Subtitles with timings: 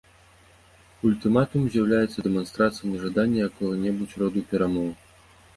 [1.09, 4.89] Ультыматум з'яўляецца дэманстрацыяй нежадання якога-небудзь роду перамоў.